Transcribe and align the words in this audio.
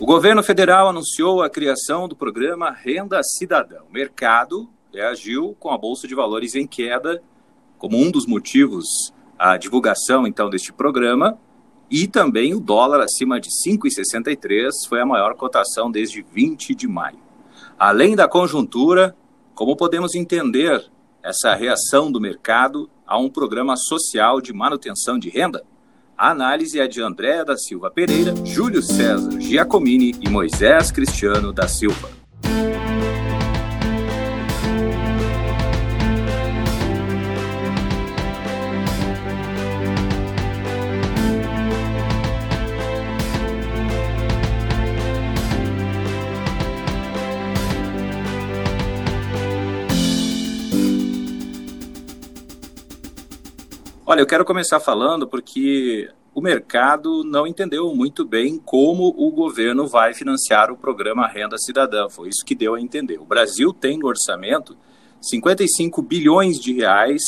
O 0.00 0.06
governo 0.06 0.44
federal 0.44 0.88
anunciou 0.88 1.42
a 1.42 1.50
criação 1.50 2.06
do 2.06 2.14
programa 2.14 2.70
Renda 2.70 3.20
Cidadã. 3.20 3.80
O 3.90 3.92
mercado 3.92 4.70
reagiu 4.94 5.56
com 5.58 5.70
a 5.70 5.76
bolsa 5.76 6.06
de 6.06 6.14
valores 6.14 6.54
em 6.54 6.68
queda, 6.68 7.20
como 7.78 7.98
um 7.98 8.08
dos 8.08 8.24
motivos 8.24 8.86
a 9.36 9.56
divulgação 9.56 10.24
então 10.24 10.48
deste 10.48 10.72
programa, 10.72 11.36
e 11.90 12.06
também 12.06 12.54
o 12.54 12.60
dólar 12.60 13.00
acima 13.00 13.40
de 13.40 13.48
5,63 13.48 14.70
foi 14.88 15.00
a 15.00 15.06
maior 15.06 15.34
cotação 15.34 15.90
desde 15.90 16.22
20 16.22 16.76
de 16.76 16.86
maio. 16.86 17.18
Além 17.76 18.14
da 18.14 18.28
conjuntura, 18.28 19.16
como 19.52 19.76
podemos 19.76 20.14
entender 20.14 20.88
essa 21.24 21.56
reação 21.56 22.12
do 22.12 22.20
mercado 22.20 22.88
a 23.04 23.18
um 23.18 23.28
programa 23.28 23.76
social 23.76 24.40
de 24.40 24.52
manutenção 24.52 25.18
de 25.18 25.28
renda? 25.28 25.64
A 26.18 26.30
análise 26.30 26.80
é 26.80 26.88
de 26.88 27.00
Andréa 27.00 27.44
da 27.44 27.56
Silva 27.56 27.92
Pereira, 27.92 28.34
Júlio 28.44 28.82
César 28.82 29.40
Giacomini 29.40 30.16
e 30.20 30.28
Moisés 30.28 30.90
Cristiano 30.90 31.52
da 31.52 31.68
Silva. 31.68 32.10
Olha, 54.04 54.22
eu 54.22 54.26
quero 54.26 54.44
começar 54.44 54.80
falando 54.80 55.28
porque 55.28 56.10
o 56.38 56.40
mercado 56.40 57.24
não 57.24 57.48
entendeu 57.48 57.92
muito 57.96 58.24
bem 58.24 58.60
como 58.64 59.12
o 59.16 59.32
governo 59.32 59.88
vai 59.88 60.14
financiar 60.14 60.70
o 60.70 60.76
programa 60.76 61.26
Renda 61.26 61.58
Cidadã. 61.58 62.08
Foi 62.08 62.28
isso 62.28 62.44
que 62.46 62.54
deu 62.54 62.76
a 62.76 62.80
entender. 62.80 63.18
O 63.18 63.24
Brasil 63.24 63.72
tem 63.72 63.98
no 63.98 64.06
orçamento 64.06 64.78
55 65.20 66.00
bilhões 66.00 66.60
de 66.60 66.72
reais 66.72 67.20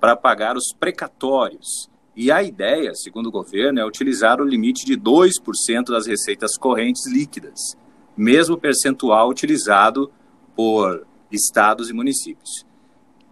para 0.00 0.14
pagar 0.14 0.56
os 0.56 0.72
precatórios. 0.72 1.90
E 2.14 2.30
a 2.30 2.44
ideia, 2.44 2.94
segundo 2.94 3.26
o 3.26 3.32
governo, 3.32 3.80
é 3.80 3.84
utilizar 3.84 4.40
o 4.40 4.44
limite 4.44 4.86
de 4.86 4.96
2% 4.96 5.86
das 5.86 6.06
receitas 6.06 6.56
correntes 6.56 7.10
líquidas, 7.10 7.58
mesmo 8.16 8.56
percentual 8.56 9.30
utilizado 9.30 10.12
por 10.54 11.04
estados 11.28 11.90
e 11.90 11.92
municípios. 11.92 12.64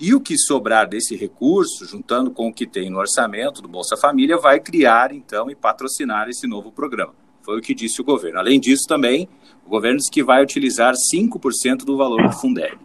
E 0.01 0.15
o 0.15 0.21
que 0.21 0.37
sobrar 0.37 0.89
desse 0.89 1.15
recurso, 1.15 1.87
juntando 1.87 2.31
com 2.31 2.49
o 2.49 2.53
que 2.53 2.67
tem 2.67 2.91
no 2.91 2.99
orçamento 2.99 3.63
do 3.63 3.69
Bolsa 3.69 3.97
Família, 3.97 4.37
vai 4.37 4.59
criar, 4.59 5.13
então, 5.13 5.51
e 5.51 5.55
patrocinar 5.55 6.29
esse 6.29 6.47
novo 6.47 6.73
programa. 6.73 7.15
Foi 7.43 7.59
o 7.59 7.63
que 7.63 7.75
disse 7.75 8.01
o 8.01 8.05
governo. 8.05 8.39
Além 8.39 8.59
disso, 8.59 8.85
também, 8.89 9.29
o 9.67 9.71
governo 9.71 9.99
disse 9.99 10.11
que 10.11 10.23
vai 10.23 10.43
utilizar 10.43 10.95
5% 10.95 11.85
do 11.85 11.97
valor 11.97 12.23
do 12.23 12.33
Fundeb. 12.33 12.79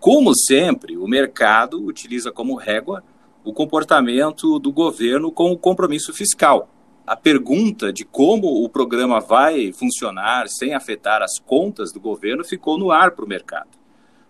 Como 0.00 0.34
sempre, 0.34 0.96
o 0.96 1.08
mercado 1.08 1.82
utiliza 1.82 2.30
como 2.30 2.56
régua 2.56 3.02
o 3.44 3.52
comportamento 3.52 4.58
do 4.58 4.72
governo 4.72 5.30
com 5.30 5.50
o 5.50 5.58
compromisso 5.58 6.12
fiscal. 6.12 6.68
A 7.06 7.14
pergunta 7.14 7.92
de 7.92 8.04
como 8.04 8.64
o 8.64 8.68
programa 8.68 9.20
vai 9.20 9.72
funcionar 9.72 10.48
sem 10.48 10.74
afetar 10.74 11.22
as 11.22 11.38
contas 11.38 11.92
do 11.92 12.00
governo 12.00 12.42
ficou 12.42 12.78
no 12.78 12.90
ar 12.90 13.10
para 13.10 13.24
o 13.24 13.28
mercado. 13.28 13.83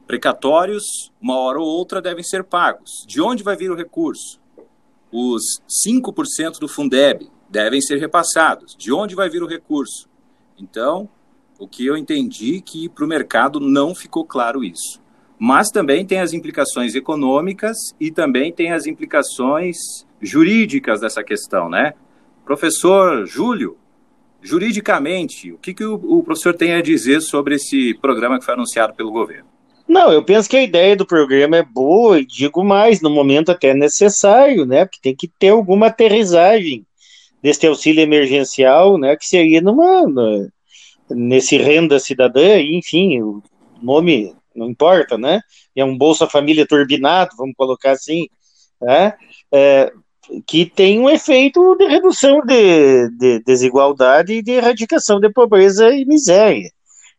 Precatórios, 0.07 1.13
uma 1.21 1.39
hora 1.39 1.59
ou 1.59 1.67
outra, 1.67 2.03
devem 2.03 2.23
ser 2.23 2.45
pagos. 2.45 3.05
De 3.07 3.21
onde 3.21 3.43
vai 3.43 3.57
vir 3.57 3.71
o 3.71 3.77
recurso? 3.77 4.41
Os 5.11 5.61
5% 5.87 6.59
do 6.59 6.69
Fundeb 6.69 7.31
devem 7.49 7.81
ser 7.81 7.99
repassados. 7.99 8.77
De 8.77 8.93
onde 8.93 9.15
vai 9.15 9.31
vir 9.31 9.43
o 9.43 9.47
recurso? 9.47 10.09
Então, 10.59 11.09
o 11.59 11.67
que 11.67 11.87
eu 11.87 11.97
entendi 11.97 12.61
que 12.61 12.89
para 12.89 13.05
o 13.05 13.09
mercado 13.09 13.61
não 13.61 13.95
ficou 13.95 14.25
claro 14.25 14.63
isso. 14.63 15.01
Mas 15.39 15.71
também 15.71 16.05
tem 16.05 16.21
as 16.21 16.33
implicações 16.33 16.95
econômicas 16.95 17.77
e 17.99 18.11
também 18.11 18.53
tem 18.53 18.73
as 18.73 18.87
implicações 18.87 19.77
jurídicas 20.21 21.01
dessa 21.01 21.23
questão, 21.23 21.69
né? 21.69 21.95
Professor 22.45 23.27
Júlio, 23.27 23.77
juridicamente, 24.43 25.53
o 25.53 25.59
que, 25.59 25.73
que 25.73 25.85
o, 25.85 25.95
o 25.95 26.23
professor 26.23 26.55
tem 26.55 26.75
a 26.75 26.83
dizer 26.83 27.21
sobre 27.21 27.55
esse 27.55 27.95
programa 27.95 28.39
que 28.39 28.45
foi 28.45 28.55
anunciado 28.55 28.95
pelo 28.95 29.11
governo? 29.11 29.54
Não, 29.87 30.11
eu 30.11 30.25
penso 30.25 30.49
que 30.49 30.57
a 30.57 30.63
ideia 30.63 30.97
do 30.97 31.07
programa 31.07 31.57
é 31.57 31.63
boa 31.63 32.19
e 32.19 32.27
digo 32.27 32.65
mais, 32.65 33.01
no 33.01 33.11
momento 33.11 33.51
até 33.51 33.75
necessário, 33.75 34.65
né? 34.65 34.85
Porque 34.85 35.01
tem 35.03 35.15
que 35.15 35.29
ter 35.29 35.51
alguma 35.51 35.87
aterrissagem 35.87 36.87
desse 37.43 37.67
auxílio 37.67 38.03
emergencial, 38.03 38.97
né? 38.97 39.17
Que 39.17 39.27
seria 39.27 39.61
numa, 39.61 40.05
nesse 41.11 41.59
renda 41.59 41.99
cidadã, 41.99 42.59
enfim, 42.61 43.21
o 43.21 43.43
nome 43.83 44.35
não 44.55 44.71
importa, 44.71 45.19
né? 45.19 45.41
É 45.77 45.85
um 45.85 45.97
Bolsa 45.97 46.27
Família 46.27 46.67
turbinado, 46.67 47.37
vamos 47.37 47.55
colocar 47.57 47.93
assim, 47.93 48.27
né? 48.81 49.15
É, 49.53 49.93
que 50.47 50.65
tem 50.65 50.99
um 50.99 51.11
efeito 51.11 51.77
de 51.77 51.87
redução 51.87 52.41
de, 52.41 53.11
de 53.11 53.41
desigualdade 53.45 54.35
e 54.35 54.43
de 54.43 54.53
erradicação 54.53 55.21
de 55.21 55.31
pobreza 55.31 55.91
e 55.91 56.05
miséria. 56.05 56.71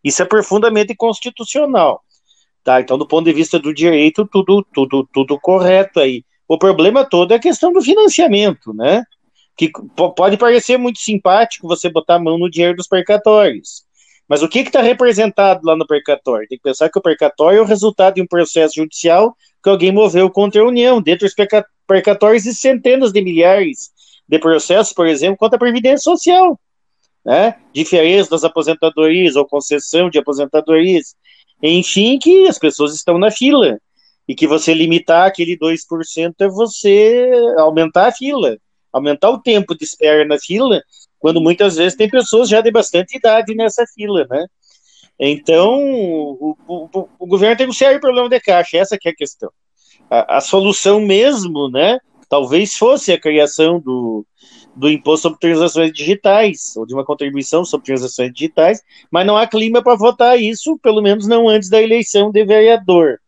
Isso 0.03 0.21
é 0.21 0.25
profundamente 0.25 0.95
constitucional. 0.95 2.01
Tá? 2.65 2.81
Então, 2.81 2.97
do 2.97 3.07
ponto 3.07 3.25
de 3.25 3.31
vista 3.31 3.59
do 3.59 3.71
direito, 3.71 4.25
tudo, 4.25 4.65
tudo, 4.73 5.07
tudo 5.13 5.39
correto 5.39 5.99
aí. 5.99 6.25
O 6.47 6.57
problema 6.57 7.05
todo 7.05 7.31
é 7.31 7.35
a 7.35 7.39
questão 7.39 7.71
do 7.71 7.79
financiamento, 7.79 8.73
né? 8.73 9.03
Que 9.55 9.71
pode 10.15 10.35
parecer 10.35 10.75
muito 10.75 10.97
simpático 10.97 11.67
você 11.67 11.87
botar 11.89 12.15
a 12.15 12.19
mão 12.19 12.39
no 12.39 12.49
dinheiro 12.49 12.75
dos 12.75 12.87
percatórios. 12.87 13.83
Mas 14.27 14.41
o 14.41 14.49
que 14.49 14.61
está 14.61 14.81
representado 14.81 15.61
lá 15.63 15.75
no 15.75 15.85
percatório? 15.85 16.47
Tem 16.47 16.57
que 16.57 16.63
pensar 16.63 16.89
que 16.89 16.97
o 16.97 17.01
percatório 17.01 17.59
é 17.59 17.61
o 17.61 17.65
resultado 17.65 18.15
de 18.15 18.21
um 18.23 18.27
processo 18.27 18.73
judicial 18.77 19.37
que 19.63 19.69
alguém 19.69 19.91
moveu 19.91 20.27
contra 20.31 20.63
a 20.63 20.65
União. 20.65 20.99
Dentro 20.99 21.27
dos 21.27 21.35
percatórios, 21.85 22.47
e 22.47 22.53
centenas 22.55 23.11
de 23.11 23.21
milhares 23.21 23.91
de 24.27 24.39
processos, 24.39 24.91
por 24.91 25.05
exemplo, 25.05 25.37
contra 25.37 25.55
a 25.55 25.59
Previdência 25.59 25.99
Social. 25.99 26.59
Né? 27.23 27.57
Diferença 27.71 28.31
das 28.31 28.43
aposentadorias 28.43 29.35
ou 29.35 29.45
concessão 29.45 30.09
de 30.09 30.17
aposentadorias. 30.17 31.15
Enfim, 31.67 32.17
que 32.19 32.47
as 32.47 32.59
pessoas 32.59 32.93
estão 32.93 33.17
na 33.17 33.31
fila. 33.31 33.79
E 34.27 34.33
que 34.33 34.47
você 34.47 34.73
limitar 34.73 35.27
aquele 35.27 35.55
2% 35.57 36.33
é 36.39 36.47
você 36.47 37.31
aumentar 37.57 38.07
a 38.07 38.11
fila, 38.11 38.57
aumentar 38.91 39.29
o 39.29 39.39
tempo 39.39 39.77
de 39.77 39.83
espera 39.83 40.25
na 40.25 40.39
fila, 40.39 40.81
quando 41.19 41.39
muitas 41.39 41.75
vezes 41.75 41.95
tem 41.95 42.09
pessoas 42.09 42.49
já 42.49 42.59
de 42.59 42.71
bastante 42.71 43.17
idade 43.17 43.53
nessa 43.53 43.85
fila, 43.93 44.25
né? 44.29 44.47
Então, 45.19 45.79
o, 45.79 46.57
o, 46.67 47.09
o 47.19 47.27
governo 47.27 47.55
tem 47.55 47.67
um 47.67 47.73
sério 47.73 47.99
problema 47.99 48.27
de 48.27 48.39
caixa, 48.39 48.77
essa 48.77 48.95
é 48.95 49.09
a 49.09 49.15
questão. 49.15 49.49
A, 50.09 50.37
a 50.37 50.41
solução 50.41 50.99
mesmo, 50.99 51.69
né, 51.69 51.99
talvez 52.27 52.75
fosse 52.75 53.13
a 53.13 53.19
criação 53.19 53.79
do, 53.79 54.25
do 54.75 54.89
imposto 54.89 55.23
sobre 55.23 55.39
transações 55.39 55.91
digitais, 55.91 56.75
ou 56.75 56.85
de 56.85 56.93
uma 56.93 57.05
contribuição 57.05 57.63
sobre 57.63 57.85
transações 57.85 58.31
digitais, 58.33 58.81
mas 59.09 59.25
não 59.25 59.37
há 59.37 59.47
clima 59.47 59.81
para 59.81 59.95
votar 59.95 60.39
isso, 60.39 60.77
pelo 60.79 61.01
menos 61.01 61.27
não 61.27 61.47
antes 61.47 61.69
da 61.69 61.81
eleição 61.81 62.31
de 62.31 62.43
vereador. 62.43 63.19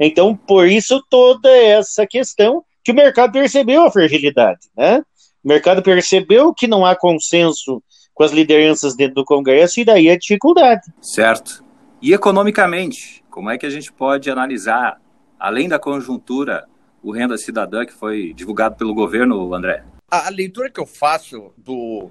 Então, 0.00 0.34
por 0.36 0.66
isso, 0.66 1.02
toda 1.10 1.50
essa 1.50 2.06
questão 2.06 2.64
que 2.82 2.92
o 2.92 2.94
mercado 2.94 3.32
percebeu 3.32 3.84
a 3.84 3.90
fragilidade, 3.90 4.60
né? 4.76 5.02
O 5.44 5.48
mercado 5.48 5.82
percebeu 5.82 6.52
que 6.52 6.66
não 6.66 6.84
há 6.84 6.96
consenso 6.96 7.82
com 8.14 8.24
as 8.24 8.32
lideranças 8.32 8.96
dentro 8.96 9.16
do 9.16 9.24
Congresso 9.24 9.80
e 9.80 9.84
daí 9.84 10.10
a 10.10 10.18
dificuldade. 10.18 10.82
Certo. 11.00 11.64
E 12.00 12.12
economicamente, 12.12 13.22
como 13.30 13.50
é 13.50 13.58
que 13.58 13.66
a 13.66 13.70
gente 13.70 13.92
pode 13.92 14.30
analisar, 14.30 15.00
além 15.38 15.68
da 15.68 15.78
conjuntura, 15.78 16.64
o 17.02 17.12
Renda 17.12 17.36
Cidadã 17.36 17.84
que 17.84 17.92
foi 17.92 18.32
divulgado 18.34 18.76
pelo 18.76 18.94
governo, 18.94 19.54
André? 19.54 19.84
A, 20.10 20.28
leitura 20.30 20.70
que 20.70 20.80
eu 20.80 20.86
faço 20.86 21.52
do, 21.56 22.10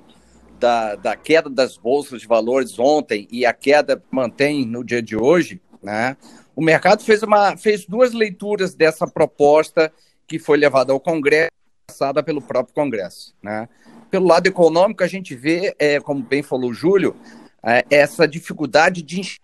da, 0.59 0.95
da 0.95 1.15
queda 1.15 1.49
das 1.49 1.77
bolsas 1.77 2.21
de 2.21 2.27
valores 2.27 2.77
ontem 2.77 3.27
e 3.31 3.45
a 3.45 3.53
queda 3.53 4.01
mantém 4.11 4.65
no 4.65 4.83
dia 4.83 5.01
de 5.01 5.15
hoje, 5.15 5.61
né? 5.81 6.17
O 6.55 6.61
mercado 6.61 7.03
fez, 7.03 7.21
uma, 7.21 7.57
fez 7.57 7.85
duas 7.85 8.13
leituras 8.13 8.73
dessa 8.73 9.05
proposta 9.05 9.91
que 10.25 10.39
foi 10.39 10.57
levada 10.57 10.93
ao 10.93 10.99
Congresso, 10.99 11.51
passada 11.85 12.23
pelo 12.23 12.41
próprio 12.41 12.73
Congresso. 12.73 13.35
Né? 13.43 13.67
Pelo 14.09 14.25
lado 14.25 14.47
econômico, 14.47 15.03
a 15.03 15.07
gente 15.07 15.35
vê, 15.35 15.75
é, 15.77 15.99
como 15.99 16.23
bem 16.23 16.41
falou 16.41 16.71
o 16.71 16.73
Júlio, 16.73 17.15
é, 17.61 17.85
essa 17.89 18.25
dificuldade 18.25 19.01
de 19.01 19.37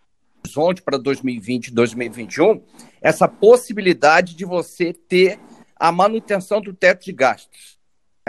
horizonte 0.46 0.82
para 0.82 0.98
2020 0.98 1.68
e 1.68 1.72
2021, 1.72 2.64
essa 3.02 3.28
possibilidade 3.28 4.34
de 4.34 4.46
você 4.46 4.94
ter 4.94 5.38
a 5.76 5.92
manutenção 5.92 6.62
do 6.62 6.74
teto 6.74 7.04
de 7.04 7.12
gastos. 7.12 7.81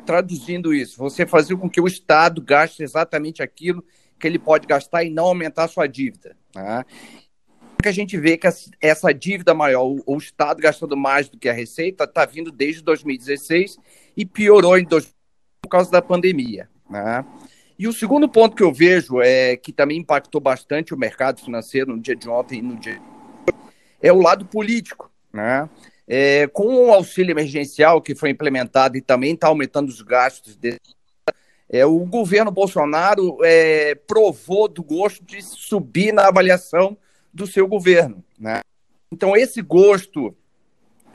Traduzindo 0.06 0.75
isso, 0.75 0.99
você 0.99 1.27
fazer 1.27 1.56
com 1.56 1.69
que 1.69 1.81
o 1.81 1.87
Estado 1.87 2.41
gaste 2.41 2.83
exatamente 2.83 3.43
aquilo 3.43 3.85
que 4.19 4.27
ele 4.27 4.39
pode 4.39 4.67
gastar 4.67 5.05
e 5.05 5.11
não 5.11 5.25
aumentar 5.25 5.69
sua 5.69 5.87
dívida. 5.87 6.37
Tá? 6.53 6.85
que 7.83 7.89
a 7.89 7.93
gente 7.93 8.17
vê 8.17 8.37
que 8.37 8.47
essa 8.81 9.12
dívida 9.12 9.53
maior, 9.53 9.85
o, 10.06 10.17
Estado 10.17 10.62
gastando 10.62 10.97
mais 10.97 11.29
do 11.29 11.37
que 11.37 11.49
a 11.49 11.53
receita, 11.53 12.05
está 12.05 12.25
vindo 12.25 12.53
desde 12.53 12.81
2016 12.81 13.77
e 14.17 14.25
piorou 14.25 14.79
em 14.79 14.85
dois, 14.85 15.12
por 15.61 15.69
causa 15.69 15.91
da 15.91 16.00
pandemia. 16.00 16.69
Né? 16.88 17.25
E 17.77 17.88
o 17.88 17.93
segundo 17.93 18.29
ponto 18.29 18.55
que 18.55 18.62
eu 18.62 18.73
vejo 18.73 19.21
é 19.21 19.56
que 19.56 19.73
também 19.73 19.99
impactou 19.99 20.41
bastante 20.41 20.95
o 20.95 20.97
mercado 20.97 21.41
financeiro 21.41 21.97
no 21.97 22.00
dia 22.00 22.15
de 22.15 22.29
ontem 22.29 22.61
e 22.61 22.62
no 22.62 22.77
dia 22.77 23.00
é 24.03 24.12
o 24.12 24.21
lado 24.21 24.45
político, 24.45 25.11
né? 25.33 25.69
É, 26.14 26.47
com 26.49 26.67
o 26.67 26.93
auxílio 26.93 27.32
emergencial 27.32 28.03
que 28.03 28.14
foi 28.14 28.29
implementado 28.29 28.99
e 28.99 29.00
também 29.00 29.32
está 29.32 29.47
aumentando 29.47 29.88
os 29.88 30.03
gastos 30.03 30.59
é, 31.70 31.87
o 31.87 32.00
governo 32.00 32.50
Bolsonaro 32.50 33.38
é, 33.43 33.94
provou 33.94 34.69
do 34.69 34.82
gosto 34.82 35.25
de 35.25 35.41
subir 35.41 36.12
na 36.12 36.29
avaliação 36.29 36.99
do 37.32 37.47
seu 37.47 37.67
governo. 37.67 38.23
Né? 38.38 38.61
Então, 39.11 39.35
esse 39.35 39.62
gosto 39.62 40.37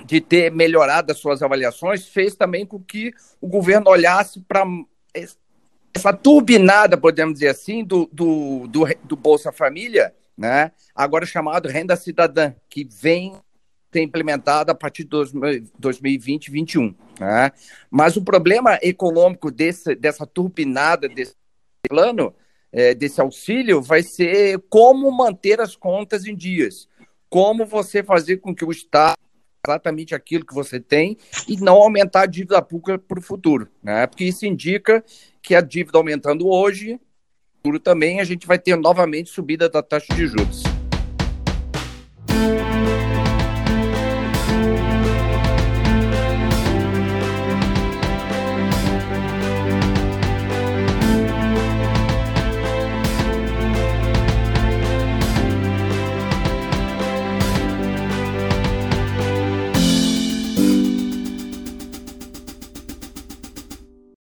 de 0.04 0.20
ter 0.20 0.52
melhorado 0.52 1.12
as 1.12 1.20
suas 1.20 1.44
avaliações 1.44 2.08
fez 2.08 2.36
também 2.36 2.66
com 2.66 2.80
que 2.80 3.14
o 3.40 3.48
governo 3.48 3.92
olhasse 3.92 4.42
para 4.42 4.66
essa 5.14 6.12
turbinada, 6.12 6.98
podemos 6.98 7.36
dizer 7.36 7.50
assim, 7.50 7.84
do, 7.84 8.10
do, 8.12 8.66
do, 8.66 8.86
do 9.04 9.16
Bolsa 9.16 9.52
Família, 9.52 10.12
né? 10.36 10.72
agora 10.96 11.24
chamado 11.24 11.70
Renda 11.70 11.96
Cidadã, 11.96 12.56
que 12.68 12.84
vem 12.84 13.36
ser 13.92 14.02
implementada 14.02 14.72
a 14.72 14.76
partir 14.76 15.04
de 15.04 15.10
2020 15.10 15.72
2021. 15.80 16.96
Né? 17.20 17.52
Mas 17.90 18.18
o 18.18 18.24
problema 18.24 18.78
econômico 18.82 19.52
desse, 19.52 19.96
dessa 19.96 20.26
turbinada 20.26 21.08
desse 21.08 21.36
plano, 21.88 22.34
é, 22.72 22.94
desse 22.94 23.22
auxílio, 23.22 23.82
vai 23.82 24.04
ser 24.04 24.60
como 24.70 25.12
manter 25.12 25.62
as 25.62 25.76
contas 25.76 26.26
em 26.26 26.36
dias. 26.36 26.88
Como 27.30 27.66
você 27.66 28.04
fazer 28.04 28.38
com 28.38 28.54
que 28.54 28.66
o 28.66 28.72
Estado 28.72 29.18
exatamente 29.66 30.16
aquilo 30.16 30.46
que 30.46 30.54
você 30.54 30.80
tem 30.80 31.18
e 31.48 31.58
não 31.58 31.76
aumentar 31.76 32.22
a 32.22 32.26
dívida 32.26 32.62
pública 32.62 32.98
para 32.98 33.20
o 33.20 33.22
futuro, 33.22 33.68
né? 33.84 34.08
Porque 34.08 34.24
isso 34.24 34.46
indica 34.46 35.04
que 35.42 35.54
a 35.54 35.60
dívida 35.60 35.98
aumentando 35.98 36.48
hoje, 36.48 36.98
futuro 37.58 37.80
também 37.80 38.22
a 38.22 38.24
gente 38.24 38.48
vai 38.48 38.58
ter 38.58 38.78
novamente 38.78 39.30
subida 39.30 39.68
da 39.68 39.84
taxa 39.84 40.14
de 40.16 40.28
juros. 40.28 40.64